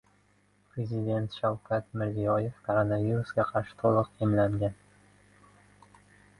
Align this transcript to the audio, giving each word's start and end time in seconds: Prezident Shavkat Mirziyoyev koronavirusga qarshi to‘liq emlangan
Prezident 0.71 1.29
Shavkat 1.39 1.91
Mirziyoyev 2.01 2.57
koronavirusga 2.69 3.47
qarshi 3.53 3.79
to‘liq 3.85 4.13
emlangan 4.25 4.77